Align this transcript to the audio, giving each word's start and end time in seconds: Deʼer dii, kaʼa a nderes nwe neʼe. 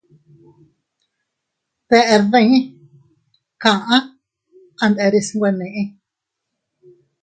Deʼer 1.89 2.21
dii, 2.31 2.57
kaʼa 3.61 3.97
a 4.83 4.85
nderes 4.89 5.29
nwe 5.35 5.49
neʼe. 5.59 5.83